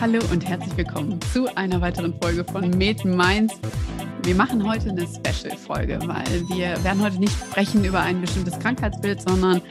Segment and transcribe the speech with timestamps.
[0.00, 3.54] Hallo und herzlich willkommen zu einer weiteren Folge von Med Minds.
[4.24, 9.22] Wir machen heute eine Special-Folge, weil wir werden heute nicht sprechen über ein bestimmtes Krankheitsbild,
[9.22, 9.62] sondern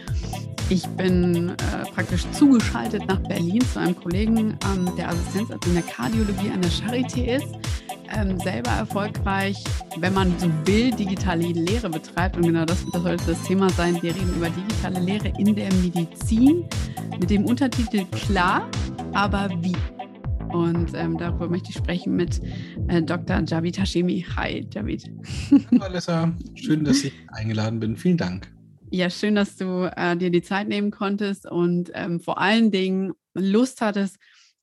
[0.69, 1.55] ich bin äh,
[1.93, 6.71] praktisch zugeschaltet nach Berlin zu einem Kollegen, ähm, der Assistenzarzt in der Kardiologie an der
[6.71, 7.60] Charité ist,
[8.15, 9.63] ähm, selber erfolgreich,
[9.97, 12.37] wenn man so will, digitale Lehre betreibt.
[12.37, 14.01] Und genau das wird heute das Thema sein.
[14.01, 16.65] Wir reden über digitale Lehre in der Medizin
[17.19, 18.69] mit dem Untertitel Klar,
[19.13, 19.75] aber wie?
[20.53, 22.41] Und ähm, darüber möchte ich sprechen mit
[22.87, 23.41] äh, Dr.
[23.45, 24.25] Javid Hashemi.
[24.35, 25.09] Hi, Javid.
[25.71, 26.33] Hallo, Alessa.
[26.55, 27.95] Schön, dass ich eingeladen bin.
[27.95, 28.51] Vielen Dank.
[28.89, 33.13] Ja, schön, dass du äh, dir die Zeit nehmen konntest und ähm, vor allen Dingen
[33.33, 34.17] Lust hattest,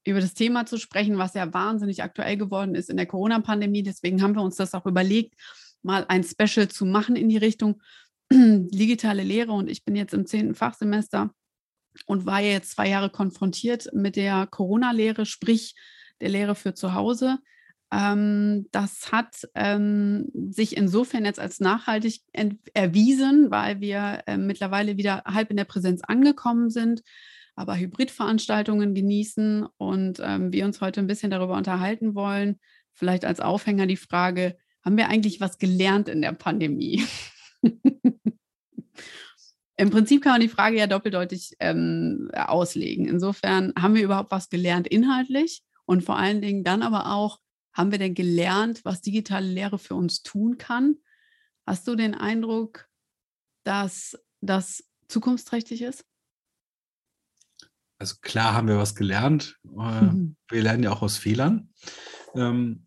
[0.08, 3.82] über das Thema zu sprechen, was ja wahnsinnig aktuell geworden ist in der Corona-Pandemie.
[3.82, 5.34] Deswegen haben wir uns das auch überlegt,
[5.82, 7.82] mal ein Special zu machen in die Richtung
[8.32, 9.52] digitale Lehre.
[9.52, 11.30] Und ich bin jetzt im zehnten Fachsemester
[12.06, 15.74] und war jetzt zwei Jahre konfrontiert mit der Corona-Lehre, sprich
[16.20, 17.38] der Lehre für zu Hause.
[17.90, 22.22] Ähm, das hat ähm, sich insofern jetzt als nachhaltig
[22.74, 27.02] erwiesen, weil wir äh, mittlerweile wieder halb in der Präsenz angekommen sind,
[27.58, 32.60] aber Hybridveranstaltungen genießen und ähm, wir uns heute ein bisschen darüber unterhalten wollen.
[32.92, 37.02] Vielleicht als Aufhänger die Frage, haben wir eigentlich was gelernt in der Pandemie?
[39.76, 43.08] Im Prinzip kann man die Frage ja doppeldeutig ähm, auslegen.
[43.08, 47.40] Insofern haben wir überhaupt was gelernt inhaltlich und vor allen Dingen dann aber auch,
[47.72, 50.96] haben wir denn gelernt, was digitale Lehre für uns tun kann?
[51.66, 52.88] Hast du den Eindruck,
[53.64, 56.04] dass das zukunftsträchtig ist?
[57.98, 59.58] Also klar haben wir was gelernt.
[59.62, 60.36] Mhm.
[60.48, 61.70] Wir lernen ja auch aus Fehlern.
[62.34, 62.86] Ähm,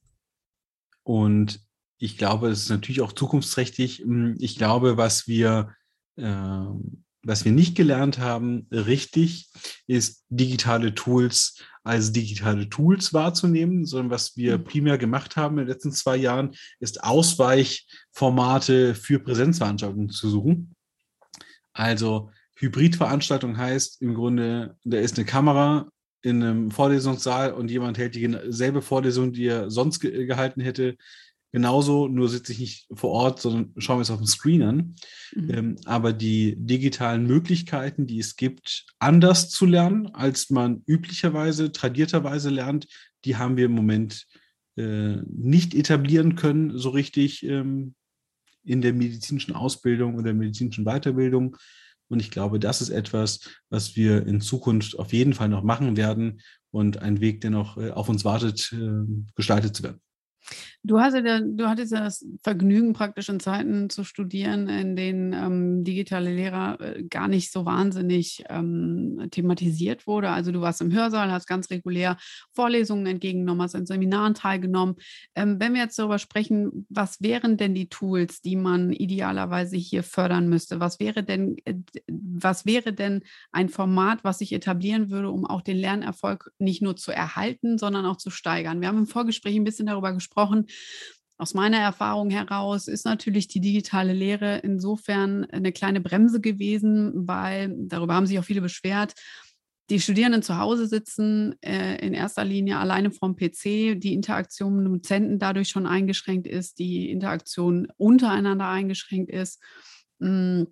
[1.04, 1.62] und
[1.98, 4.00] ich glaube, es ist natürlich auch zukunftsträchtig.
[4.00, 5.76] Hm, ich glaube, was wir
[6.18, 9.50] ähm, was wir nicht gelernt haben, richtig,
[9.88, 14.64] ist digitale Tools als digitale Tools wahrzunehmen, sondern was wir mhm.
[14.64, 20.76] primär gemacht haben in den letzten zwei Jahren, ist Ausweichformate für Präsenzveranstaltungen zu suchen.
[21.74, 22.30] Also
[22.62, 25.90] Hybridveranstaltung heißt im Grunde, da ist eine Kamera
[26.22, 30.96] in einem Vorlesungssaal und jemand hält dieselbe Vorlesung, die er sonst ge gehalten hätte,
[31.52, 34.96] genauso, nur sitze ich nicht vor Ort, sondern schaue mir es auf dem Screen an.
[35.36, 35.50] Mhm.
[35.50, 42.50] Ähm, aber die digitalen Möglichkeiten, die es gibt, anders zu lernen, als man üblicherweise, tradierterweise
[42.50, 42.88] lernt,
[43.26, 44.28] die haben wir im Moment
[44.78, 47.96] äh, nicht etablieren können, so richtig ähm,
[48.64, 51.58] in der medizinischen Ausbildung und der medizinischen Weiterbildung.
[52.12, 53.40] Und ich glaube, das ist etwas,
[53.70, 57.78] was wir in Zukunft auf jeden Fall noch machen werden und ein Weg, der noch
[57.78, 59.06] äh, auf uns wartet, äh,
[59.36, 60.02] gestaltet zu werden.
[60.84, 65.34] Du, hast ja, du hattest ja das Vergnügen, praktisch in Zeiten zu studieren, in denen
[65.34, 70.30] ähm, digitale Lehrer äh, gar nicht so wahnsinnig ähm, thematisiert wurde.
[70.30, 72.18] Also du warst im Hörsaal, hast ganz regulär
[72.54, 74.96] Vorlesungen entgegengenommen, hast an Seminaren teilgenommen.
[75.36, 80.04] Ähm, wenn wir jetzt darüber sprechen, was wären denn die Tools, die man idealerweise hier
[80.04, 80.80] fördern müsste?
[80.80, 81.76] Was wäre denn, äh,
[82.08, 83.22] was wäre denn
[83.52, 88.06] ein Format, was sich etablieren würde, um auch den Lernerfolg nicht nur zu erhalten, sondern
[88.06, 88.82] auch zu steigern?
[88.82, 90.68] Wir haben im Vorgespräch ein bisschen darüber gesprochen gesprochen.
[91.38, 97.74] Aus meiner Erfahrung heraus ist natürlich die digitale Lehre insofern eine kleine Bremse gewesen, weil
[97.88, 99.14] darüber haben sich auch viele beschwert.
[99.90, 104.86] Die Studierenden zu Hause sitzen äh, in erster Linie alleine vom PC, die Interaktion mit
[104.86, 109.60] dem Dozenten dadurch schon eingeschränkt ist, die Interaktion untereinander eingeschränkt ist.
[110.22, 110.68] Hm,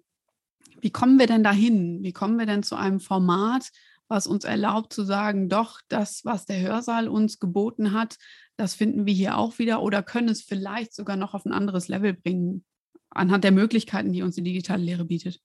[0.82, 2.04] wie kommen wir denn dahin?
[2.04, 3.70] Wie kommen wir denn zu einem Format,
[4.08, 8.18] was uns erlaubt zu sagen, doch, das, was der Hörsaal uns geboten hat,
[8.60, 11.88] das finden wir hier auch wieder oder können es vielleicht sogar noch auf ein anderes
[11.88, 12.64] Level bringen,
[13.10, 15.42] anhand der Möglichkeiten, die uns die digitale Lehre bietet?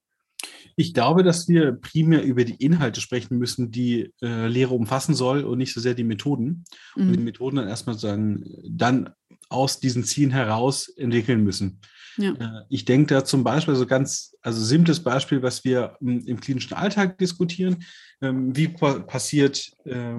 [0.77, 5.45] Ich glaube, dass wir primär über die Inhalte sprechen müssen, die äh, Lehre umfassen soll
[5.45, 6.65] und nicht so sehr die Methoden.
[6.97, 7.03] Mhm.
[7.03, 7.25] Und die mhm.
[7.25, 9.11] Methoden dann erstmal sagen, dann
[9.49, 11.81] aus diesen Zielen heraus entwickeln müssen.
[12.17, 12.33] Ja.
[12.33, 16.41] Äh, ich denke da zum Beispiel, so ganz, also simples Beispiel, was wir im, im
[16.41, 17.85] klinischen Alltag diskutieren.
[18.21, 20.17] Ähm, wie passiert, äh,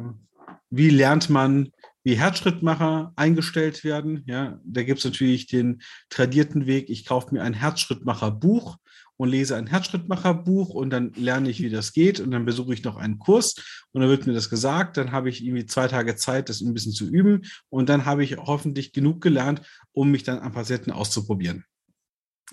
[0.69, 1.71] wie lernt man
[2.05, 4.23] wie Herzschrittmacher eingestellt werden.
[4.27, 8.77] Ja, da gibt es natürlich den tradierten Weg, ich kaufe mir ein Herzschrittmacher-Buch
[9.17, 12.83] und lese ein Herzschrittmacher-Buch und dann lerne ich, wie das geht und dann besuche ich
[12.83, 13.55] noch einen Kurs
[13.91, 16.75] und dann wird mir das gesagt, dann habe ich irgendwie zwei Tage Zeit, das ein
[16.75, 19.61] bisschen zu üben und dann habe ich hoffentlich genug gelernt,
[19.91, 21.65] um mich dann am Patienten auszuprobieren.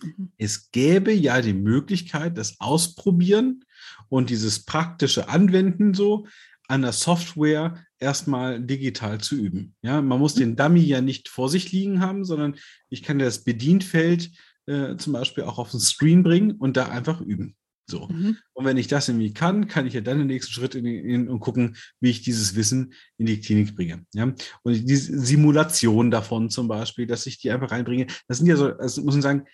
[0.03, 0.33] Mhm.
[0.39, 3.67] Es gäbe ja die Möglichkeit, das Ausprobieren
[4.09, 6.27] und dieses praktische Anwenden so
[6.69, 9.75] an der Software erstmal digital zu üben.
[9.83, 12.57] Ja, man muss den Dummy ja nicht vor sich liegen haben, sondern
[12.91, 14.31] ich kann das Bedienfeld
[14.67, 17.57] äh, zum Beispiel auch auf den Screen bringen und da einfach üben.
[17.87, 18.09] So.
[18.09, 18.39] Mhm.
[18.53, 21.29] Und wenn ich das irgendwie kann, kann ich ja dann den nächsten Schritt in, in,
[21.29, 24.05] und gucken, wie ich dieses Wissen in die Klinik bringe.
[24.15, 24.33] Ja?
[24.63, 28.67] Und diese Simulation davon zum Beispiel, dass ich die einfach reinbringe, das sind ja so,
[28.77, 29.45] also muss man sagen,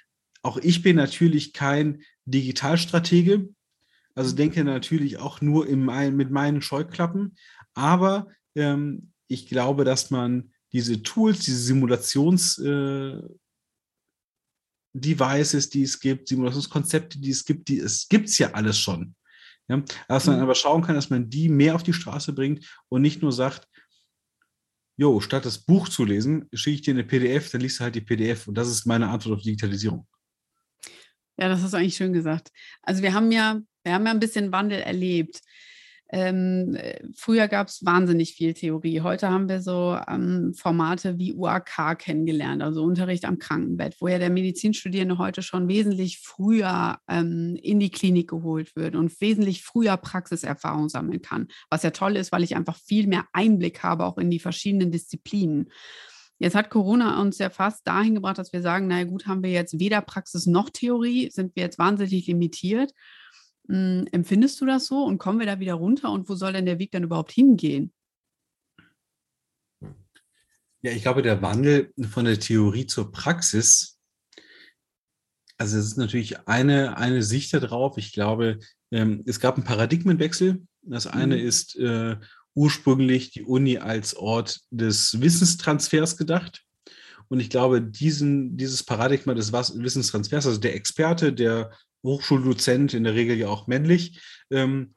[0.43, 3.49] auch ich bin natürlich kein Digitalstratege,
[4.15, 7.37] also denke natürlich auch nur mein, mit meinen Scheuklappen,
[7.75, 8.29] aber
[8.59, 13.23] ähm, ich glaube, dass man diese Tools, diese Simulations- äh,
[14.95, 19.15] Devices, die es gibt, Simulationskonzepte, die es gibt, die es gibt es ja alles schon.
[19.69, 19.83] Ja?
[20.09, 20.43] Dass man mhm.
[20.43, 23.69] aber schauen kann, dass man die mehr auf die Straße bringt und nicht nur sagt,
[24.97, 27.95] jo, statt das Buch zu lesen, schicke ich dir eine PDF, dann liest du halt
[27.95, 28.49] die PDF.
[28.49, 30.07] Und das ist meine Antwort auf Digitalisierung.
[31.37, 32.51] Ja, das hast du eigentlich schön gesagt.
[32.83, 35.41] Also wir haben ja, wir haben ja ein bisschen Wandel erlebt.
[36.11, 39.03] Ähm, äh, früher gab es wahnsinnig viel Theorie.
[39.03, 44.19] Heute haben wir so ähm, Formate wie UAK kennengelernt, also Unterricht am Krankenbett, wo ja
[44.19, 49.99] der Medizinstudierende heute schon wesentlich früher ähm, in die Klinik geholt wird und wesentlich früher
[49.99, 51.49] Praxiserfahrung sammeln kann.
[51.69, 54.91] Was ja toll ist, weil ich einfach viel mehr Einblick habe, auch in die verschiedenen
[54.91, 55.71] Disziplinen.
[56.39, 59.51] Jetzt hat Corona uns ja fast dahin gebracht, dass wir sagen, naja gut, haben wir
[59.51, 62.93] jetzt weder Praxis noch Theorie, sind wir jetzt wahnsinnig limitiert.
[63.69, 66.67] Hm, empfindest du das so und kommen wir da wieder runter und wo soll denn
[66.67, 67.93] der Weg dann überhaupt hingehen?
[70.81, 73.99] Ja, ich glaube, der Wandel von der Theorie zur Praxis,
[75.59, 77.99] also es ist natürlich eine, eine Sicht darauf.
[77.99, 78.61] Ich glaube,
[78.93, 80.63] ähm, es gab einen Paradigmenwechsel.
[80.83, 81.47] Das eine mhm.
[81.47, 82.17] ist äh,
[82.55, 86.63] ursprünglich die Uni als Ort des Wissenstransfers gedacht.
[87.27, 91.73] Und ich glaube, diesen, dieses Paradigma des Wissenstransfers, also der Experte, der
[92.09, 94.21] Hochschuldozent, in der Regel ja auch männlich,
[94.51, 94.95] ähm,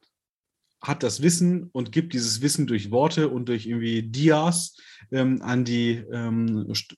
[0.82, 4.76] hat das Wissen und gibt dieses Wissen durch Worte und durch irgendwie Dias
[5.12, 6.96] ähm, an die ähm, St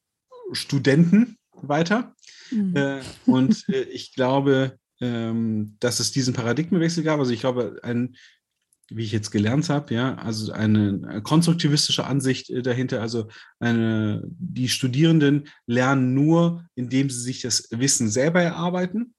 [0.53, 2.15] Studenten weiter.
[2.51, 2.77] Mhm.
[2.77, 7.19] Äh, und äh, ich glaube, ähm, dass es diesen Paradigmenwechsel gab.
[7.19, 8.17] Also ich glaube, ein,
[8.89, 13.01] wie ich jetzt gelernt habe, ja, also eine konstruktivistische Ansicht äh, dahinter.
[13.01, 13.29] Also
[13.59, 19.15] eine, die Studierenden lernen nur, indem sie sich das Wissen selber erarbeiten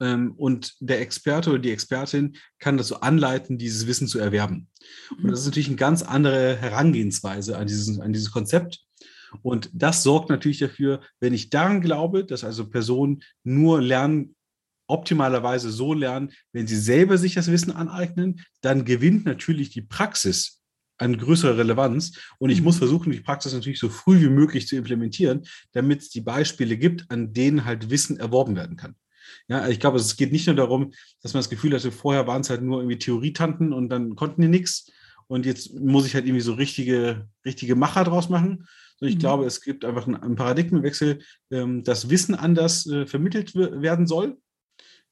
[0.00, 4.68] ähm, und der Experte oder die Expertin kann so anleiten, dieses Wissen zu erwerben.
[5.22, 8.80] Und das ist natürlich eine ganz andere Herangehensweise an dieses, an dieses Konzept.
[9.42, 14.34] Und das sorgt natürlich dafür, wenn ich daran glaube, dass also Personen nur lernen,
[14.88, 20.60] optimalerweise so lernen, wenn sie selber sich das Wissen aneignen, dann gewinnt natürlich die Praxis
[20.98, 22.18] an größerer Relevanz.
[22.38, 22.80] Und ich muss mhm.
[22.80, 27.10] versuchen, die Praxis natürlich so früh wie möglich zu implementieren, damit es die Beispiele gibt,
[27.10, 28.96] an denen halt Wissen erworben werden kann.
[29.48, 30.92] Ja, ich glaube, es geht nicht nur darum,
[31.22, 34.42] dass man das Gefühl hatte, vorher waren es halt nur irgendwie Theorietanten und dann konnten
[34.42, 34.90] die nichts.
[35.26, 38.66] Und jetzt muss ich halt irgendwie so richtige, richtige Macher draus machen.
[39.00, 39.20] Und ich mhm.
[39.20, 44.38] glaube, es gibt einfach einen, Paradigmenwechsel, ähm, dass Wissen anders äh, vermittelt werden soll.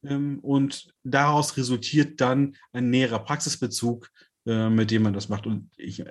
[0.03, 4.11] Ähm, und daraus resultiert dann ein näherer Praxisbezug,
[4.47, 5.47] äh, mit dem man das macht.
[5.47, 6.03] Und ich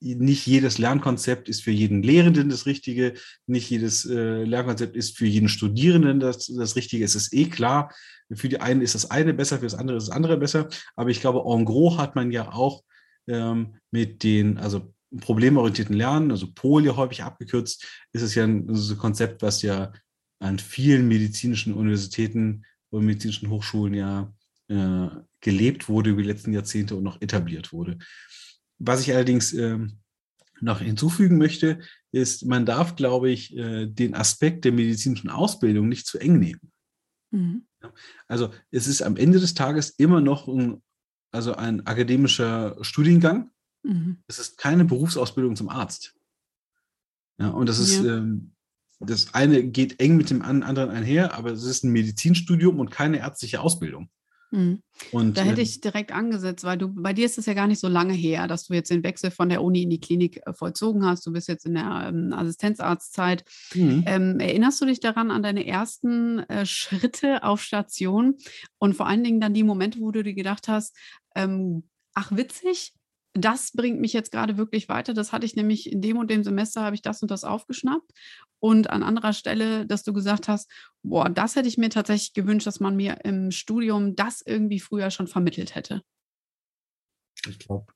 [0.00, 3.14] nicht jedes Lernkonzept ist für jeden Lehrenden das Richtige,
[3.46, 7.04] nicht jedes äh, Lernkonzept ist für jeden Studierenden das, das Richtige.
[7.04, 7.92] Es ist eh klar,
[8.32, 10.68] für die einen ist das eine besser, für das andere ist das andere besser.
[10.96, 12.82] Aber ich glaube, en gros hat man ja auch
[13.28, 18.68] ähm, mit den, also problemorientierten Lernen, also POL ja häufig abgekürzt, ist es ja ein,
[18.68, 19.92] ein Konzept, was ja
[20.38, 24.32] an vielen medizinischen Universitäten und medizinischen Hochschulen ja
[24.68, 25.08] äh,
[25.40, 27.98] gelebt wurde über die letzten Jahrzehnte und noch etabliert wurde.
[28.80, 29.98] Was ich allerdings ähm,
[30.60, 31.80] noch hinzufügen möchte,
[32.12, 36.72] ist, man darf, glaube ich, äh, den Aspekt der medizinischen Ausbildung nicht zu eng nehmen.
[37.30, 37.66] Mhm.
[38.26, 40.82] Also es ist am Ende des Tages immer noch ein,
[41.30, 43.50] also ein akademischer Studiengang.
[43.82, 44.22] Mhm.
[44.26, 46.14] Es ist keine Berufsausbildung zum Arzt.
[47.38, 48.16] Ja, und das ist, ja.
[48.16, 48.52] ähm,
[48.98, 53.18] das eine geht eng mit dem anderen einher, aber es ist ein Medizinstudium und keine
[53.18, 54.10] ärztliche Ausbildung.
[54.50, 54.82] Mhm.
[55.12, 57.66] Und, da hätte ähm ich direkt angesetzt, weil du bei dir ist es ja gar
[57.66, 60.40] nicht so lange her, dass du jetzt den Wechsel von der Uni in die Klinik
[60.46, 61.26] äh, vollzogen hast.
[61.26, 63.44] Du bist jetzt in der ähm, Assistenzarztzeit.
[63.74, 64.04] Mhm.
[64.06, 68.36] Ähm, erinnerst du dich daran an deine ersten äh, Schritte auf Station
[68.78, 70.96] und vor allen Dingen dann die Momente, wo du dir gedacht hast,
[71.34, 72.92] ähm, ach witzig,
[73.32, 75.14] das bringt mich jetzt gerade wirklich weiter.
[75.14, 78.10] Das hatte ich nämlich in dem und dem Semester habe ich das und das aufgeschnappt.
[78.58, 80.70] Und an anderer Stelle, dass du gesagt hast,
[81.02, 85.10] boah, das hätte ich mir tatsächlich gewünscht, dass man mir im Studium das irgendwie früher
[85.10, 86.02] schon vermittelt hätte.
[87.48, 87.92] Ich glaube,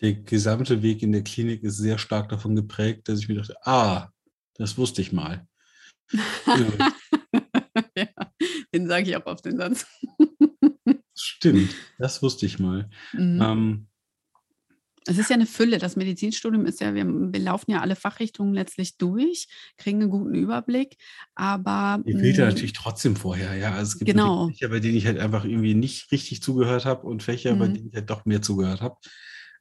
[0.00, 3.56] der gesamte Weg in der Klinik ist sehr stark davon geprägt, dass ich mir dachte,
[3.62, 4.10] ah,
[4.54, 5.48] das wusste ich mal.
[7.96, 8.06] ja,
[8.72, 9.86] den sage ich auch auf den Satz.
[11.14, 12.90] Stimmt, das wusste ich mal.
[13.12, 13.42] Mhm.
[13.42, 13.88] Ähm,
[15.06, 15.78] Es ist ja eine Fülle.
[15.78, 20.34] Das Medizinstudium ist ja, wir, wir, laufen ja alle Fachrichtungen letztlich durch, kriegen einen guten
[20.34, 20.96] Überblick,
[21.34, 22.02] aber.
[22.04, 23.72] Mir fehlt ja natürlich trotzdem vorher, ja.
[23.72, 24.48] Also es gibt genau.
[24.48, 27.58] Fächer, bei denen ich halt einfach irgendwie nicht richtig zugehört habe und Fächer, mhm.
[27.58, 28.96] bei denen ich halt doch mehr zugehört habe.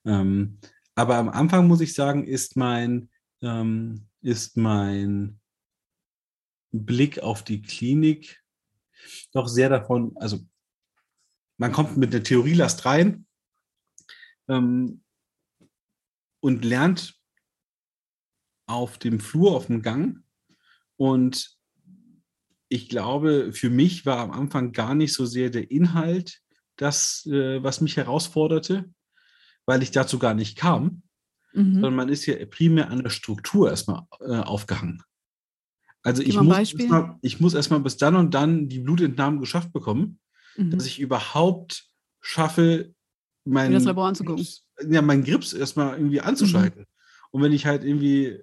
[0.05, 0.59] Ähm,
[0.95, 3.09] aber am Anfang muss ich sagen, ist mein,
[3.41, 5.39] ähm, ist mein
[6.71, 8.41] Blick auf die Klinik
[9.31, 10.39] doch sehr davon, also
[11.57, 13.25] man kommt mit der Theorielast rein
[14.47, 15.01] ähm,
[16.45, 17.15] und lernt
[18.67, 20.23] auf dem Flur, auf dem Gang.
[20.95, 21.57] Und
[22.69, 26.43] ich glaube, für mich war am Anfang gar nicht so sehr der Inhalt
[26.75, 28.93] das, äh, was mich herausforderte,
[29.65, 31.01] weil ich dazu gar nicht kam,
[31.51, 31.73] mhm.
[31.73, 35.01] sondern man ist ja primär an der Struktur erstmal äh, aufgehangen.
[36.03, 40.19] Also ich muss, erstmal, ich muss erstmal bis dann und dann die Blutentnahmen geschafft bekommen,
[40.57, 40.69] mhm.
[40.69, 41.89] dass ich überhaupt
[42.21, 42.93] schaffe,
[43.45, 44.45] mein, das Labor anzugucken.
[44.89, 46.81] Ja, meinen Grips erstmal irgendwie anzuschalten.
[46.81, 46.87] Mhm.
[47.31, 48.39] Und wenn ich halt irgendwie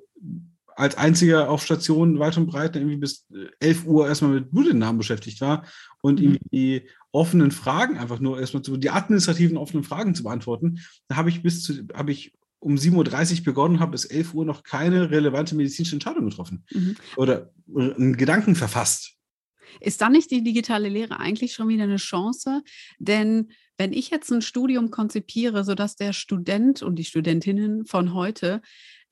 [0.75, 3.26] als einziger auf Station weit und breit irgendwie bis
[3.61, 5.64] 11 Uhr erstmal mit Blutentnahmen beschäftigt war
[6.00, 6.25] und mhm.
[6.25, 11.16] irgendwie die offenen Fragen einfach nur erstmal zu, die administrativen offenen Fragen zu beantworten, da
[11.16, 14.62] habe ich bis zu, habe ich um 7.30 Uhr begonnen habe, bis 11 Uhr noch
[14.62, 16.97] keine relevante medizinische Entscheidung getroffen mhm.
[17.16, 19.16] oder einen Gedanken verfasst.
[19.81, 22.62] Ist dann nicht die digitale Lehre eigentlich schon wieder eine Chance?
[22.99, 28.61] Denn wenn ich jetzt ein Studium konzipiere, sodass der Student und die Studentinnen von heute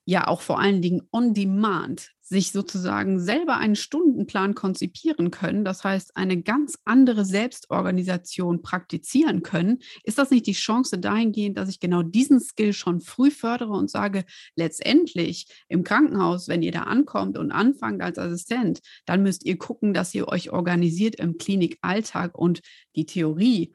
[0.05, 5.83] ja auch vor allen Dingen on demand sich sozusagen selber einen Stundenplan konzipieren können, das
[5.83, 11.81] heißt eine ganz andere Selbstorganisation praktizieren können, ist das nicht die Chance dahingehend, dass ich
[11.81, 14.23] genau diesen Skill schon früh fördere und sage,
[14.55, 19.93] letztendlich im Krankenhaus, wenn ihr da ankommt und anfangt als Assistent, dann müsst ihr gucken,
[19.93, 22.61] dass ihr euch organisiert im Klinikalltag und
[22.95, 23.73] die Theorie.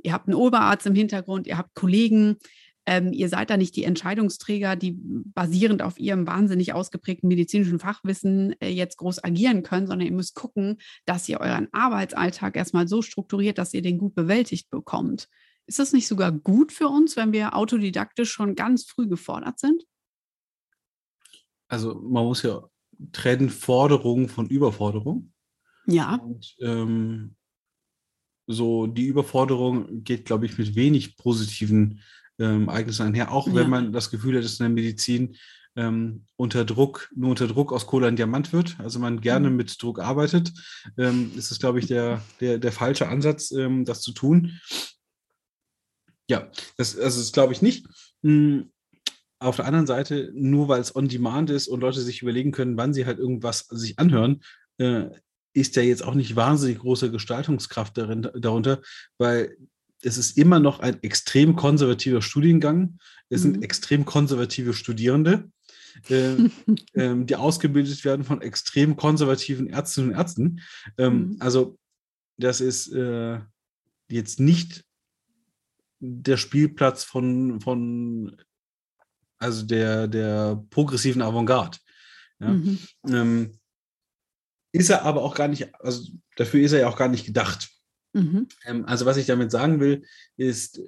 [0.00, 2.36] Ihr habt einen Oberarzt im Hintergrund, ihr habt Kollegen,
[2.88, 8.58] ähm, ihr seid da nicht die Entscheidungsträger, die basierend auf ihrem wahnsinnig ausgeprägten medizinischen Fachwissen
[8.62, 13.02] äh, jetzt groß agieren können, sondern ihr müsst gucken, dass ihr euren Arbeitsalltag erstmal so
[13.02, 15.28] strukturiert, dass ihr den gut bewältigt bekommt.
[15.66, 19.84] Ist das nicht sogar gut für uns, wenn wir autodidaktisch schon ganz früh gefordert sind?
[21.68, 22.62] Also man muss ja
[23.12, 25.34] trennen Forderung von Überforderung.
[25.86, 26.14] Ja.
[26.14, 27.36] Und, ähm,
[28.46, 32.00] so die Überforderung geht, glaube ich, mit wenig positiven
[32.38, 33.54] ähm, Ereignissen einher, auch ja.
[33.54, 35.36] wenn man das Gefühl hat, dass in der Medizin
[35.76, 39.56] ähm, unter Druck, nur unter Druck aus Kohle ein Diamant wird, also man gerne mhm.
[39.56, 40.52] mit Druck arbeitet,
[40.96, 44.60] ähm, ist es, glaube ich, der, der, der falsche Ansatz, ähm, das zu tun.
[46.28, 47.86] Ja, das, also das glaube ich nicht.
[48.22, 48.70] Hm,
[49.40, 52.76] auf der anderen Seite, nur weil es on demand ist und Leute sich überlegen können,
[52.76, 54.42] wann sie halt irgendwas sich anhören,
[54.78, 55.06] äh,
[55.54, 58.80] ist ja jetzt auch nicht wahnsinnig große Gestaltungskraft darin, darunter,
[59.16, 59.56] weil
[60.02, 62.98] es ist immer noch ein extrem konservativer Studiengang.
[63.28, 63.52] Es mhm.
[63.52, 65.50] sind extrem konservative Studierende,
[66.08, 66.34] äh,
[66.92, 70.60] äh, die ausgebildet werden von extrem konservativen Ärztinnen und Ärzten.
[70.96, 71.36] Ähm, mhm.
[71.40, 71.78] Also
[72.36, 73.40] das ist äh,
[74.08, 74.84] jetzt nicht
[76.00, 78.36] der Spielplatz von, von
[79.38, 81.78] also der, der progressiven Avantgarde.
[82.40, 82.48] Ja?
[82.50, 82.78] Mhm.
[83.08, 83.58] Ähm,
[84.72, 87.70] ist er aber auch gar nicht, also dafür ist er ja auch gar nicht gedacht.
[88.12, 88.48] Mhm.
[88.64, 90.02] Ähm, also was ich damit sagen will,
[90.36, 90.80] ist,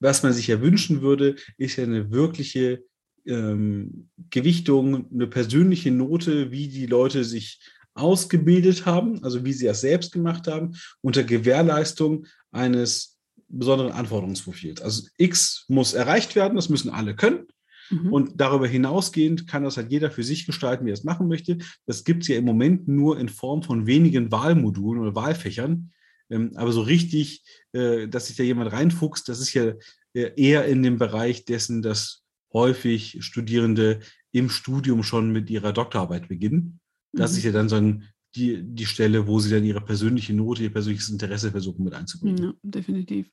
[0.00, 2.82] was man sich ja wünschen würde, ist ja eine wirkliche
[3.26, 7.60] ähm, Gewichtung, eine persönliche Note, wie die Leute sich
[7.94, 14.80] ausgebildet haben, also wie sie es selbst gemacht haben, unter Gewährleistung eines besonderen Anforderungsprofils.
[14.80, 17.46] Also X muss erreicht werden, das müssen alle können.
[17.90, 18.12] Mhm.
[18.12, 21.58] Und darüber hinausgehend kann das halt jeder für sich gestalten, wie er es machen möchte.
[21.86, 25.92] Das gibt es ja im Moment nur in Form von wenigen Wahlmodulen oder Wahlfächern,
[26.32, 29.74] ähm, aber so richtig, äh, dass sich da jemand reinfuchst, das ist ja
[30.14, 32.22] äh, eher in dem Bereich dessen, dass
[32.52, 34.00] häufig Studierende
[34.32, 36.80] im Studium schon mit ihrer Doktorarbeit beginnen.
[37.12, 37.38] Das mhm.
[37.38, 40.72] ist ja dann so ein, die, die Stelle, wo sie dann ihre persönliche Note, ihr
[40.72, 42.42] persönliches Interesse versuchen mit einzubringen.
[42.42, 43.30] Ja, definitiv.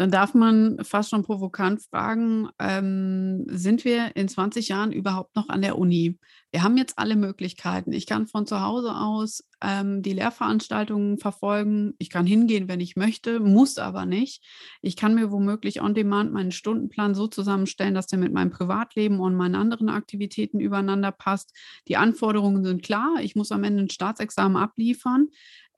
[0.00, 5.50] Dann darf man fast schon provokant fragen, ähm, sind wir in 20 Jahren überhaupt noch
[5.50, 6.18] an der Uni?
[6.52, 7.92] Wir haben jetzt alle Möglichkeiten.
[7.92, 11.92] Ich kann von zu Hause aus ähm, die Lehrveranstaltungen verfolgen.
[11.98, 14.42] Ich kann hingehen, wenn ich möchte, muss aber nicht.
[14.80, 19.20] Ich kann mir womöglich on demand meinen Stundenplan so zusammenstellen, dass der mit meinem Privatleben
[19.20, 21.54] und meinen anderen Aktivitäten übereinander passt.
[21.88, 23.16] Die Anforderungen sind klar.
[23.20, 25.28] Ich muss am Ende ein Staatsexamen abliefern.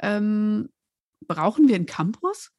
[0.01, 0.69] Ähm,
[1.27, 2.53] brauchen wir einen Campus?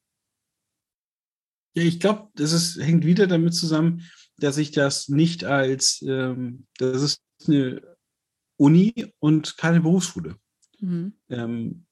[1.74, 4.02] Ja, ich glaube, das ist, hängt wieder damit zusammen,
[4.38, 7.82] dass ich das nicht als, ähm, das ist eine
[8.56, 10.36] Uni und keine Berufsschule.
[10.80, 11.14] Mhm.
[11.28, 11.86] Ähm,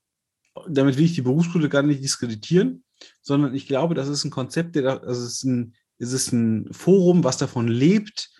[0.68, 2.84] damit will ich die Berufsschule gar nicht diskreditieren,
[3.20, 6.72] sondern ich glaube, das ist ein Konzept, der, also es ist ein, es ist ein
[6.72, 8.30] Forum, was davon lebt,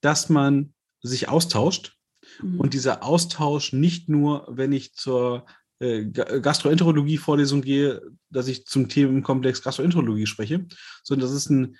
[0.00, 1.96] dass man sich austauscht.
[2.40, 2.60] Mhm.
[2.60, 5.46] Und dieser Austausch nicht nur, wenn ich zur
[5.82, 10.64] äh, Gastroenterologie-Vorlesung gehe, dass ich zum Themenkomplex Gastroenterologie spreche,
[11.02, 11.76] sondern das ist ein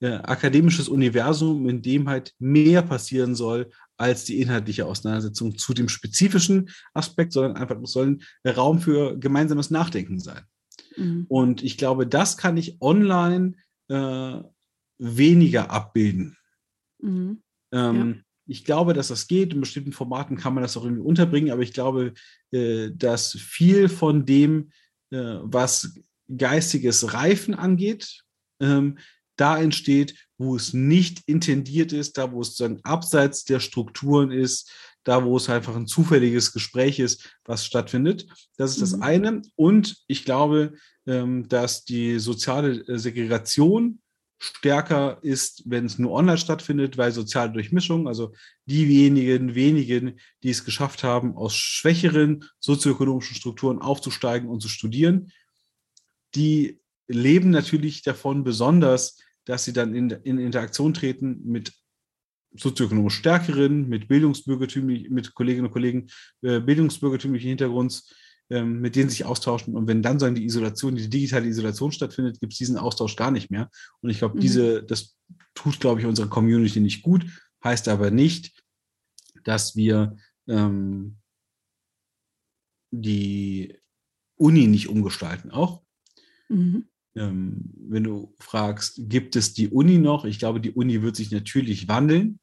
[0.00, 5.88] äh, akademisches Universum, in dem halt mehr passieren soll als die inhaltliche Auseinandersetzung zu dem
[5.88, 10.42] spezifischen Aspekt, sondern einfach soll ein Raum für gemeinsames Nachdenken sein.
[10.96, 11.26] Mhm.
[11.28, 13.54] Und ich glaube, das kann ich online
[13.88, 14.40] äh,
[14.98, 16.36] weniger abbilden.
[17.00, 17.42] Mhm.
[17.72, 18.22] Ähm, ja.
[18.46, 19.52] Ich glaube, dass das geht.
[19.52, 22.12] In bestimmten Formaten kann man das auch irgendwie unterbringen, aber ich glaube,
[22.50, 24.70] äh, dass viel von dem,
[25.10, 25.94] äh, was
[26.36, 28.22] geistiges Reifen angeht,
[28.60, 28.98] ähm,
[29.36, 34.70] da entsteht, wo es nicht intendiert ist, da wo es dann abseits der Strukturen ist,
[35.04, 38.26] da wo es einfach ein zufälliges Gespräch ist, was stattfindet.
[38.56, 38.80] Das ist mhm.
[38.80, 39.42] das eine.
[39.54, 40.74] Und ich glaube,
[41.06, 44.00] ähm, dass die soziale äh, Segregation
[44.38, 48.32] stärker ist, wenn es nur online stattfindet, weil soziale Durchmischung, also
[48.66, 55.32] diejenigen wenigen, die es geschafft haben, aus schwächeren sozioökonomischen Strukturen aufzusteigen und zu studieren,
[56.34, 61.72] die leben natürlich davon besonders, dass sie dann in, in Interaktion treten mit
[62.56, 66.06] sozioökonomisch stärkeren, mit bildungsbürgertümlich, mit Kolleginnen und Kollegen
[66.42, 68.14] äh, bildungsbürgertümlichen Hintergrunds,
[68.50, 69.74] ähm, mit denen sich austauschen.
[69.74, 73.30] Und wenn dann so die Isolation, die digitale Isolation stattfindet, gibt es diesen Austausch gar
[73.30, 73.70] nicht mehr.
[74.00, 74.40] Und ich glaube, mhm.
[74.40, 75.16] diese, das
[75.54, 77.24] tut, glaube ich, unserer Community nicht gut,
[77.62, 78.62] heißt aber nicht,
[79.44, 81.16] dass wir ähm,
[82.90, 83.78] die
[84.36, 85.50] Uni nicht umgestalten.
[85.50, 85.82] Auch
[86.48, 86.86] mhm.
[87.14, 90.24] ähm, wenn du fragst, gibt es die Uni noch?
[90.24, 92.38] Ich glaube, die Uni wird sich natürlich wandeln.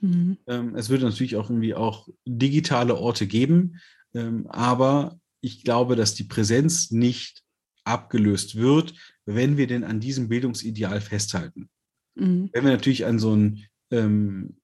[0.00, 0.38] Mhm.
[0.46, 3.80] Ähm, es wird natürlich auch irgendwie auch digitale Orte geben,
[4.14, 7.42] ähm, aber ich glaube, dass die Präsenz nicht
[7.84, 8.94] abgelöst wird,
[9.26, 11.68] wenn wir denn an diesem Bildungsideal festhalten.
[12.14, 12.48] Mhm.
[12.52, 14.56] Wenn wir natürlich an so ein ähm,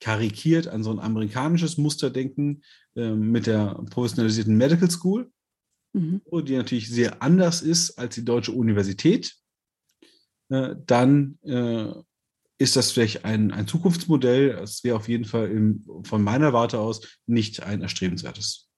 [0.00, 2.62] karikiert, an so ein amerikanisches Muster denken
[2.96, 5.30] ähm, mit der professionalisierten Medical School,
[5.92, 6.22] mhm.
[6.44, 9.36] die natürlich sehr anders ist als die deutsche Universität,
[10.48, 11.92] äh, dann äh,
[12.56, 14.52] ist das vielleicht ein, ein Zukunftsmodell.
[14.62, 18.71] Es wäre auf jeden Fall im, von meiner Warte aus nicht ein erstrebenswertes.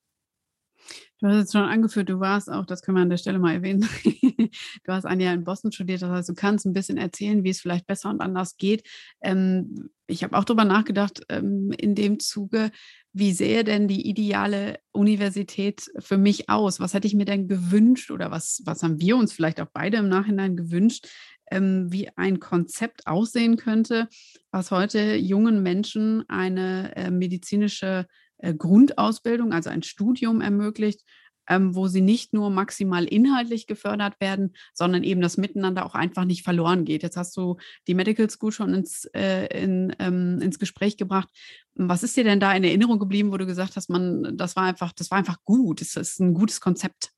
[1.20, 3.55] Du hast jetzt schon angeführt, du warst auch, das können wir an der Stelle mal
[3.55, 3.88] erwähnen,
[4.85, 7.50] du hast ein Jahr in Boston studiert, das heißt, du kannst ein bisschen erzählen, wie
[7.50, 8.87] es vielleicht besser und anders geht.
[9.22, 12.72] Ähm, ich habe auch darüber nachgedacht, ähm, in dem Zuge,
[13.12, 16.81] wie sähe denn die ideale Universität für mich aus?
[16.81, 19.98] Was hätte ich mir denn gewünscht oder was, was haben wir uns vielleicht auch beide
[19.98, 21.07] im Nachhinein gewünscht,
[21.50, 24.09] ähm, wie ein Konzept aussehen könnte,
[24.50, 28.07] was heute jungen Menschen eine äh, medizinische
[28.38, 31.02] Grundausbildung, also ein Studium ermöglicht,
[31.48, 36.24] ähm, wo sie nicht nur maximal inhaltlich gefördert werden, sondern eben das Miteinander auch einfach
[36.24, 37.02] nicht verloren geht.
[37.02, 41.28] Jetzt hast du die Medical School schon ins, äh, in, ähm, ins Gespräch gebracht.
[41.74, 44.64] Was ist dir denn da in Erinnerung geblieben, wo du gesagt hast, man, das war
[44.64, 47.10] einfach, das war einfach gut, das ist ein gutes Konzept?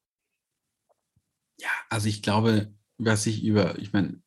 [1.58, 4.20] Ja, also ich glaube, was ich über, ich meine,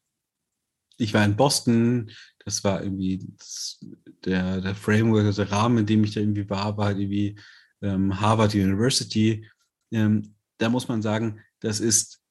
[1.00, 2.12] ich war in Boston,
[2.46, 3.80] das war irgendwie das,
[4.26, 7.40] der, der Framework, also der Rahmen, in dem ich da irgendwie war, war halt irgendwie
[7.82, 9.48] ähm, Harvard University.
[9.92, 12.22] Ähm, da muss man sagen, das ist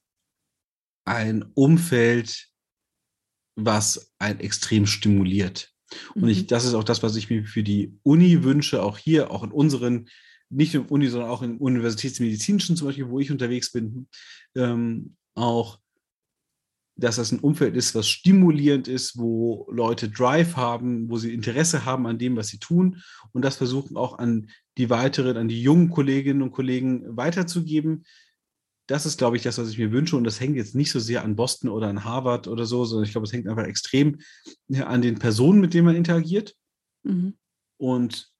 [1.05, 2.49] ein Umfeld,
[3.57, 5.73] was ein extrem stimuliert.
[6.15, 6.29] Und mhm.
[6.29, 9.43] ich, das ist auch das, was ich mir für die Uni wünsche, auch hier, auch
[9.43, 10.09] in unseren,
[10.51, 14.09] nicht nur Uni, sondern auch im Universitätsmedizinischen zum Beispiel, wo ich unterwegs bin,
[14.55, 15.81] ähm, auch
[16.99, 21.85] dass das ein Umfeld ist, was stimulierend ist, wo Leute Drive haben, wo sie Interesse
[21.85, 23.01] haben an dem, was sie tun
[23.33, 28.05] und das versuchen auch an die weiteren, an die jungen Kolleginnen und Kollegen weiterzugeben.
[28.87, 30.17] Das ist, glaube ich, das, was ich mir wünsche.
[30.17, 33.05] Und das hängt jetzt nicht so sehr an Boston oder an Harvard oder so, sondern
[33.05, 34.19] ich glaube, es hängt einfach extrem
[34.73, 36.55] an den Personen, mit denen man interagiert.
[37.03, 37.37] Mhm.
[37.77, 38.31] Und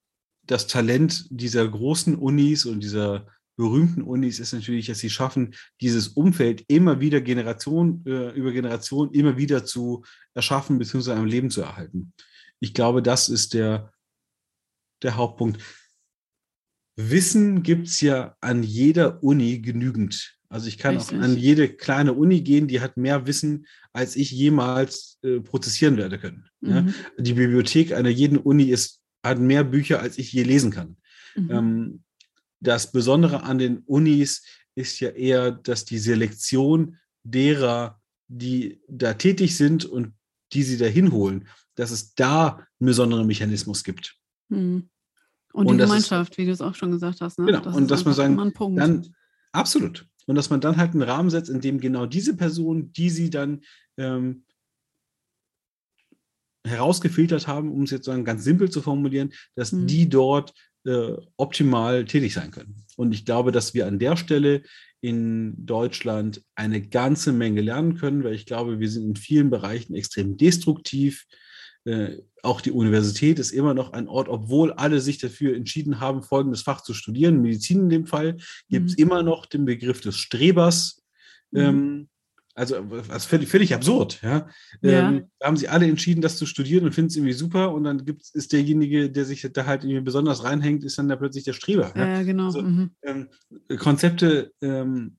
[0.47, 3.27] das Talent dieser großen Unis und dieser
[3.59, 9.13] berühmten Unis ist natürlich, dass sie schaffen, dieses Umfeld immer wieder Generation äh, über Generation
[9.13, 11.13] immer wieder zu erschaffen bzw.
[11.13, 12.13] am Leben zu erhalten.
[12.61, 13.93] Ich glaube, das ist der,
[15.03, 15.61] der Hauptpunkt.
[16.97, 20.39] Wissen gibt es ja an jeder Uni genügend.
[20.49, 21.19] Also ich kann Richtig.
[21.19, 25.97] auch an jede kleine Uni gehen, die hat mehr Wissen, als ich jemals äh, prozessieren
[25.97, 26.49] werde können.
[26.61, 26.71] Mhm.
[26.71, 26.87] Ja?
[27.19, 30.97] Die Bibliothek einer jeden Uni ist, hat mehr Bücher, als ich je lesen kann.
[31.35, 31.51] Mhm.
[31.51, 32.05] Ähm,
[32.61, 34.45] das Besondere an den Unis
[34.75, 40.15] ist ja eher, dass die Selektion derer, die da tätig sind und
[40.53, 44.17] die sie da hinholen, dass es da einen besonderen Mechanismus gibt.
[44.51, 44.89] Hm.
[45.53, 47.39] Und, und die Gemeinschaft, ist, wie du es auch schon gesagt hast.
[47.39, 47.47] Ne?
[47.47, 49.15] Genau, das und dass man sagen, dann,
[49.53, 50.07] absolut.
[50.27, 53.31] Und dass man dann halt einen Rahmen setzt, in dem genau diese Person, die sie
[53.31, 53.63] dann
[53.97, 54.45] ähm,
[56.67, 59.87] herausgefiltert haben, um es jetzt sagen, ganz simpel zu formulieren, dass mhm.
[59.87, 60.53] die dort
[60.85, 62.77] äh, optimal tätig sein können.
[62.97, 64.63] Und ich glaube, dass wir an der Stelle
[65.01, 69.95] in Deutschland eine ganze Menge lernen können, weil ich glaube, wir sind in vielen Bereichen
[69.95, 71.27] extrem destruktiv.
[71.85, 76.23] Äh, auch die Universität ist immer noch ein Ort, obwohl alle sich dafür entschieden haben,
[76.23, 78.37] folgendes Fach zu studieren, Medizin in dem Fall,
[78.69, 79.03] gibt es mhm.
[79.03, 81.03] immer noch den Begriff des Strebers.
[81.51, 81.61] Mhm.
[81.61, 82.09] Ähm,
[82.59, 84.21] also was völlig, völlig absurd.
[84.23, 84.49] Ja?
[84.83, 85.09] ja.
[85.09, 87.73] Ähm, da haben sie alle entschieden, das zu studieren und finden es irgendwie super.
[87.73, 91.17] Und dann gibt's, ist derjenige, der sich da halt irgendwie besonders reinhängt, ist dann da
[91.17, 91.93] plötzlich der Streber.
[91.95, 92.47] Ja, ja genau.
[92.47, 92.91] Also, mhm.
[93.03, 93.29] ähm,
[93.79, 95.19] Konzepte, ähm,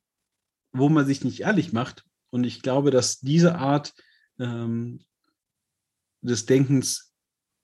[0.73, 2.03] wo man sich nicht ehrlich macht.
[2.29, 3.93] Und ich glaube, dass diese Art
[4.37, 4.99] ähm,
[6.21, 7.13] des Denkens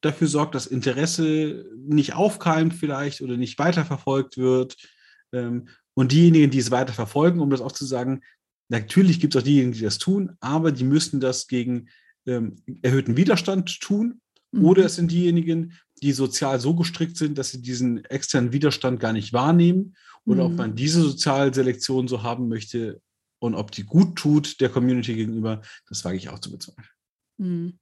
[0.01, 4.77] dafür sorgt, dass Interesse nicht aufkeimt vielleicht oder nicht weiterverfolgt wird.
[5.33, 8.21] Ähm, und diejenigen, die es weiterverfolgen, um das auch zu sagen,
[8.69, 11.89] Natürlich gibt es auch diejenigen, die das tun, aber die müssten das gegen
[12.25, 14.21] ähm, erhöhten Widerstand tun.
[14.51, 14.65] Mhm.
[14.65, 19.13] Oder es sind diejenigen, die sozial so gestrickt sind, dass sie diesen externen Widerstand gar
[19.13, 19.95] nicht wahrnehmen.
[20.25, 20.51] Oder mhm.
[20.51, 23.01] ob man diese Sozialselektion so haben möchte
[23.39, 26.87] und ob die gut tut der Community gegenüber, das wage ich auch zu bezweifeln.
[27.37, 27.79] Mhm.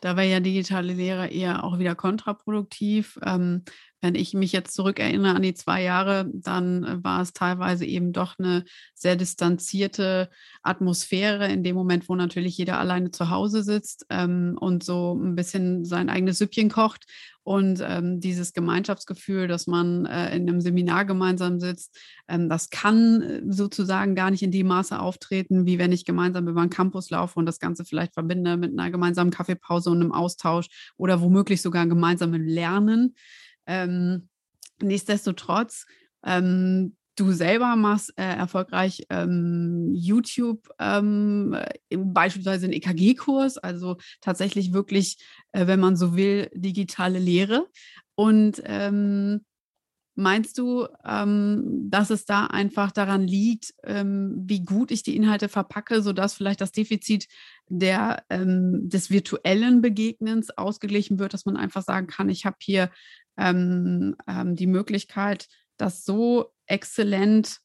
[0.00, 3.18] Da wäre ja digitale Lehre eher auch wieder kontraproduktiv.
[3.22, 3.62] Ähm,
[4.00, 8.12] wenn ich mich jetzt zurückerinnere an die zwei Jahre, dann äh, war es teilweise eben
[8.12, 10.30] doch eine sehr distanzierte
[10.62, 15.34] Atmosphäre in dem Moment, wo natürlich jeder alleine zu Hause sitzt ähm, und so ein
[15.34, 17.06] bisschen sein eigenes Süppchen kocht.
[17.46, 23.22] Und ähm, dieses Gemeinschaftsgefühl, dass man äh, in einem Seminar gemeinsam sitzt, ähm, das kann
[23.22, 27.08] äh, sozusagen gar nicht in dem Maße auftreten, wie wenn ich gemeinsam über den Campus
[27.10, 31.62] laufe und das Ganze vielleicht verbinde mit einer gemeinsamen Kaffeepause und einem Austausch oder womöglich
[31.62, 33.14] sogar gemeinsamem Lernen.
[33.66, 34.28] Ähm,
[34.80, 35.86] nichtsdestotrotz,
[36.24, 41.56] ähm, du selber machst äh, erfolgreich ähm, YouTube, ähm,
[41.90, 45.18] beispielsweise einen EKG-Kurs, also tatsächlich wirklich,
[45.52, 47.66] äh, wenn man so will, digitale Lehre.
[48.14, 49.40] Und ähm,
[50.18, 55.50] Meinst du, ähm, dass es da einfach daran liegt, ähm, wie gut ich die Inhalte
[55.50, 57.28] verpacke, sodass vielleicht das Defizit
[57.68, 62.90] der, ähm, des virtuellen Begegnens ausgeglichen wird, dass man einfach sagen kann, ich habe hier
[63.36, 67.60] ähm, ähm, die Möglichkeit, das so exzellent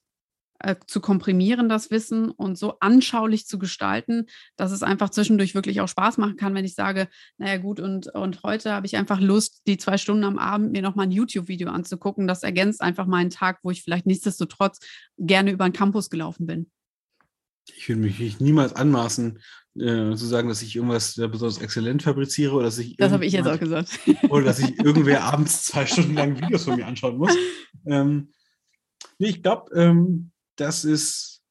[0.63, 5.81] äh, zu komprimieren, das Wissen und so anschaulich zu gestalten, dass es einfach zwischendurch wirklich
[5.81, 7.07] auch Spaß machen kann, wenn ich sage,
[7.37, 10.83] naja gut, und, und heute habe ich einfach Lust, die zwei Stunden am Abend mir
[10.83, 12.27] nochmal ein YouTube-Video anzugucken.
[12.27, 14.79] Das ergänzt einfach meinen Tag, wo ich vielleicht nichtsdestotrotz
[15.17, 16.69] gerne über den Campus gelaufen bin.
[17.75, 19.39] Ich würde mich niemals anmaßen,
[19.75, 22.97] äh, zu sagen, dass ich irgendwas besonders exzellent fabriziere oder dass ich.
[22.97, 23.99] Das habe ich jetzt auch gesagt.
[24.29, 27.33] Oder dass ich irgendwer abends zwei Stunden lang Videos von mir anschauen muss.
[27.85, 28.33] Ähm,
[29.17, 31.41] nee, ich glaube, ähm, das ist,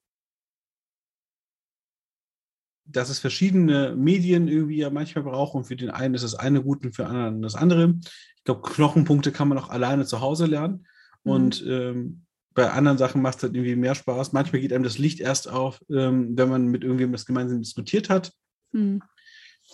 [2.84, 5.64] dass es verschiedene Medien irgendwie ja manchmal brauchen.
[5.64, 7.94] Für den einen ist das eine gut und für den anderen das andere.
[8.36, 10.86] Ich glaube, Knochenpunkte kann man auch alleine zu Hause lernen.
[11.24, 11.32] Mhm.
[11.32, 14.32] Und ähm, bei anderen Sachen macht es halt irgendwie mehr Spaß.
[14.32, 18.10] Manchmal geht einem das Licht erst auf, ähm, wenn man mit irgendjemandem das gemeinsam diskutiert
[18.10, 18.32] hat.
[18.72, 19.02] Mhm.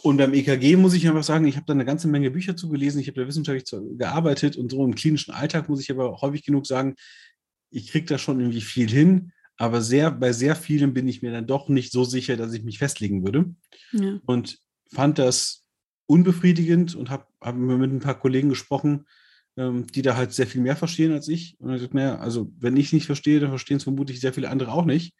[0.02, 3.00] Und beim EKG muss ich einfach sagen, ich habe da eine ganze Menge Bücher zugelesen,
[3.00, 3.64] ich habe da wissenschaftlich
[3.96, 6.96] gearbeitet und so im klinischen Alltag muss ich aber häufig genug sagen,
[7.70, 11.32] ich kriege da schon irgendwie viel hin, aber sehr, bei sehr vielen bin ich mir
[11.32, 13.54] dann doch nicht so sicher, dass ich mich festlegen würde.
[13.92, 14.20] Ja.
[14.26, 14.58] Und
[14.92, 15.64] fand das
[16.06, 19.06] unbefriedigend und habe hab mit ein paar Kollegen gesprochen,
[19.56, 21.56] ähm, die da halt sehr viel mehr verstehen als ich.
[21.58, 24.50] Und ich gesagt, naja, also wenn ich nicht verstehe, dann verstehen es vermutlich sehr viele
[24.50, 25.14] andere auch nicht.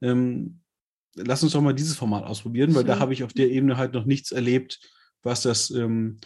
[0.00, 0.60] Ähm,
[1.14, 3.92] lass uns doch mal dieses Format ausprobieren, weil da habe ich auf der Ebene halt
[3.92, 4.80] noch nichts erlebt,
[5.22, 6.18] was das ähm,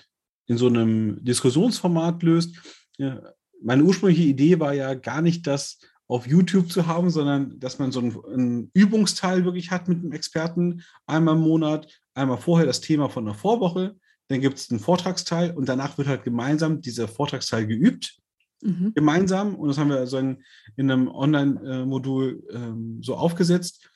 [0.46, 2.56] in so einem Diskussionsformat löst.
[2.98, 3.22] Ja,
[3.62, 7.90] meine ursprüngliche Idee war ja gar nicht, das auf YouTube zu haben, sondern dass man
[7.90, 12.80] so einen, einen Übungsteil wirklich hat mit einem Experten, einmal im Monat, einmal vorher das
[12.80, 13.96] Thema von der Vorwoche,
[14.28, 18.18] dann gibt es einen Vortragsteil und danach wird halt gemeinsam dieser Vortragsteil geübt.
[18.62, 18.92] Mhm.
[18.94, 19.54] Gemeinsam.
[19.54, 20.42] Und das haben wir also in,
[20.76, 23.88] in einem Online-Modul ähm, so aufgesetzt.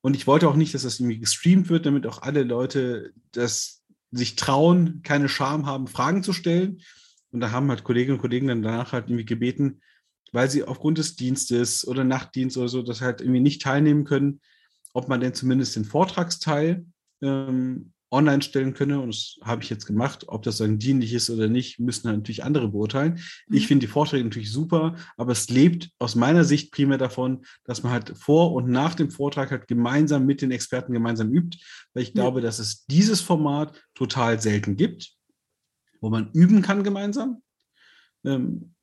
[0.00, 3.82] Und ich wollte auch nicht, dass das irgendwie gestreamt wird, damit auch alle Leute das
[4.12, 6.80] sich trauen, keine Scham haben, Fragen zu stellen.
[7.32, 9.80] Und da haben halt Kolleginnen und Kollegen dann danach halt irgendwie gebeten,
[10.32, 14.40] weil sie aufgrund des Dienstes oder Nachtdienst oder so das halt irgendwie nicht teilnehmen können,
[14.94, 16.86] ob man denn zumindest den Vortragsteil
[17.20, 19.00] ähm, online stellen könne.
[19.00, 20.24] Und das habe ich jetzt gemacht.
[20.28, 23.20] Ob das dann dienlich ist oder nicht, müssen natürlich andere beurteilen.
[23.48, 23.56] Mhm.
[23.56, 27.82] Ich finde die Vorträge natürlich super, aber es lebt aus meiner Sicht primär davon, dass
[27.82, 31.58] man halt vor und nach dem Vortrag halt gemeinsam mit den Experten gemeinsam übt,
[31.94, 35.12] weil ich glaube, dass es dieses Format total selten gibt,
[36.00, 37.42] wo man üben kann gemeinsam.
[38.24, 38.74] Ähm,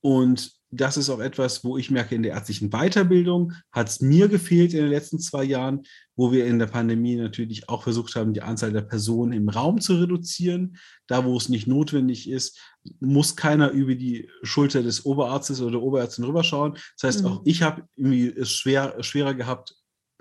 [0.00, 4.28] und das ist auch etwas, wo ich merke, in der ärztlichen Weiterbildung hat es mir
[4.28, 5.82] gefehlt in den letzten zwei Jahren,
[6.14, 9.80] wo wir in der Pandemie natürlich auch versucht haben, die Anzahl der Personen im Raum
[9.80, 10.76] zu reduzieren.
[11.06, 12.60] Da, wo es nicht notwendig ist,
[13.00, 16.74] muss keiner über die Schulter des Oberarztes oder Oberärztin rüberschauen.
[17.00, 17.26] Das heißt, mhm.
[17.26, 19.74] auch ich habe irgendwie es schwer, schwerer gehabt,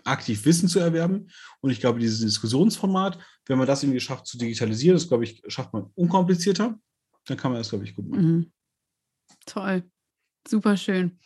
[0.05, 1.29] aktiv Wissen zu erwerben.
[1.60, 5.43] Und ich glaube, dieses Diskussionsformat, wenn man das irgendwie schafft zu digitalisieren, das glaube ich,
[5.47, 6.79] schafft man unkomplizierter,
[7.25, 8.31] dann kann man das, glaube ich, gut machen.
[8.31, 8.51] Mhm.
[9.45, 9.83] Toll.
[10.47, 11.19] Super schön.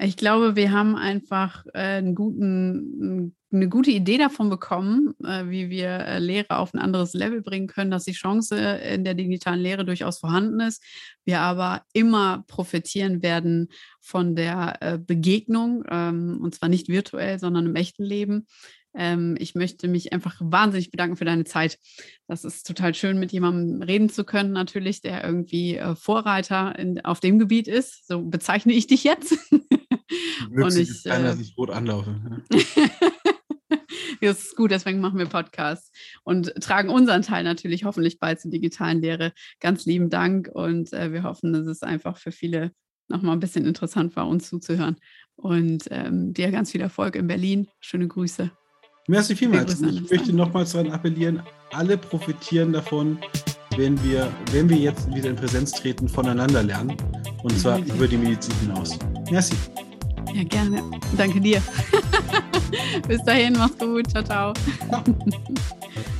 [0.00, 5.70] Ich glaube, wir haben einfach äh, einen guten, eine gute Idee davon bekommen, äh, wie
[5.70, 9.60] wir äh, Lehre auf ein anderes Level bringen können, dass die Chance in der digitalen
[9.60, 10.84] Lehre durchaus vorhanden ist.
[11.24, 17.76] Wir aber immer profitieren werden von der Begegnung, ähm, und zwar nicht virtuell, sondern im
[17.76, 18.46] echten Leben.
[18.94, 21.78] Ähm, ich möchte mich einfach wahnsinnig bedanken für deine Zeit.
[22.26, 27.04] Das ist total schön, mit jemandem reden zu können, natürlich, der irgendwie äh, Vorreiter in,
[27.04, 28.06] auf dem Gebiet ist.
[28.06, 29.36] So bezeichne ich dich jetzt.
[30.50, 32.42] Und ich, sein, dass ich rot anlaufe.
[34.20, 35.92] das ist gut, deswegen machen wir Podcasts
[36.24, 39.32] und tragen unseren Teil natürlich hoffentlich bald zur digitalen Lehre.
[39.60, 42.72] Ganz lieben Dank und äh, wir hoffen, dass es einfach für viele
[43.08, 44.96] nochmal ein bisschen interessant war, uns zuzuhören.
[45.36, 47.68] Und ähm, dir ganz viel Erfolg in Berlin.
[47.80, 48.50] Schöne Grüße.
[49.08, 49.80] Merci vielmals.
[49.80, 51.42] Ich möchte nochmals daran appellieren,
[51.72, 53.18] alle profitieren davon,
[53.76, 56.94] wenn wir, wenn wir jetzt wieder in Präsenz treten, voneinander lernen.
[57.42, 58.98] Und zwar über die Medizin hinaus.
[59.30, 59.54] Merci.
[60.34, 60.82] Ja, gerne.
[61.16, 61.62] Danke dir.
[63.08, 64.10] Bis dahin, mach's gut.
[64.10, 64.52] Ciao, ciao.
[64.90, 65.02] ciao.